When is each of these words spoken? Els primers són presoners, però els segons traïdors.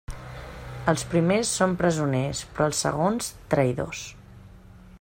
Els 0.93 1.03
primers 1.11 1.51
són 1.59 1.75
presoners, 1.81 2.41
però 2.55 2.67
els 2.71 2.81
segons 2.87 3.29
traïdors. 3.53 4.03